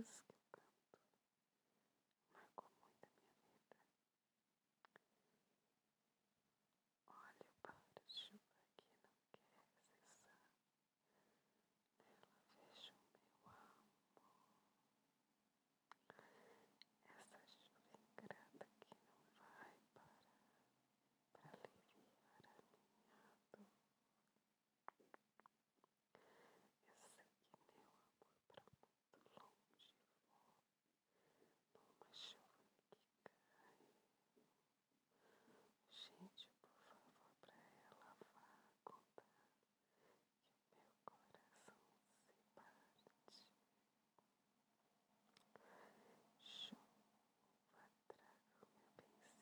[0.00, 0.29] of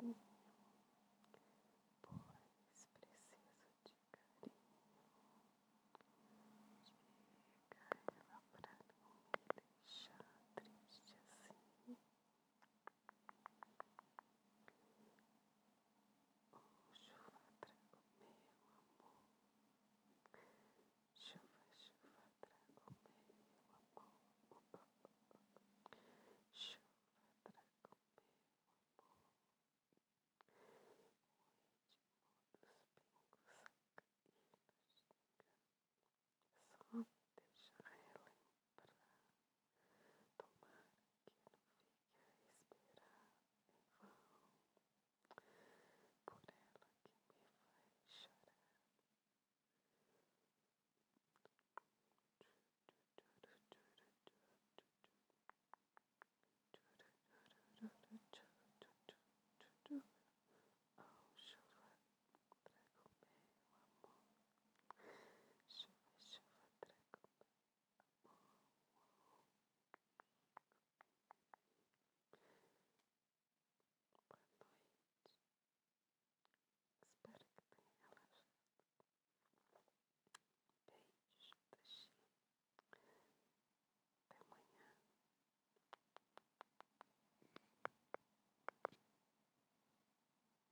[0.00, 0.27] Thank you.